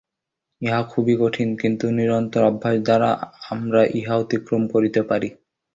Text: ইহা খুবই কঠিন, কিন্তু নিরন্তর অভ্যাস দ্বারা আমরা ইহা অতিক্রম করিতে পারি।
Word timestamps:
ইহা 0.61 0.79
খুবই 0.91 1.15
কঠিন, 1.21 1.49
কিন্তু 1.61 1.85
নিরন্তর 1.91 2.41
অভ্যাস 2.43 2.75
দ্বারা 2.85 3.09
আমরা 3.49 3.81
ইহা 3.99 4.15
অতিক্রম 4.15 4.63
করিতে 4.67 5.01
পারি। 5.03 5.29